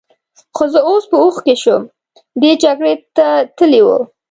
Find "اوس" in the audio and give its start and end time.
0.89-1.03